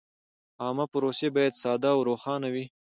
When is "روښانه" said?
2.09-2.47